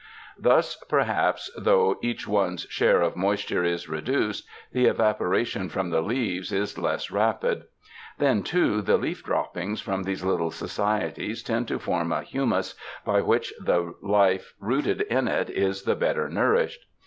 [0.39, 6.01] Thus, perhaps though each one's share of moisture is reduced, the evapo ration from the
[6.01, 7.65] leaves is less rapid.
[8.17, 12.73] Then, too, the leaf droppings from these little societies tend to form a humus,
[13.05, 16.81] by which the life rooted in it is the better nourished.